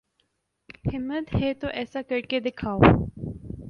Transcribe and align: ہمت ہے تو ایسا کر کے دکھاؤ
ہمت 0.85 1.35
ہے 1.35 1.53
تو 1.53 1.67
ایسا 1.73 2.01
کر 2.01 2.21
کے 2.21 2.39
دکھاؤ 2.39 2.79